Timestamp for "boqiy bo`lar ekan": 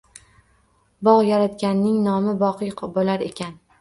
2.43-3.55